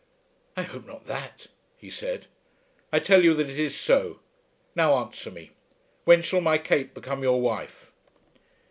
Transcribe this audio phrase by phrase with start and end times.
[0.57, 1.45] "I hope not that,"
[1.77, 2.25] he said.
[2.91, 4.19] "I tell you that it is so.
[4.73, 5.51] Now answer me.
[6.05, 7.91] When shall my Kate become your wife?"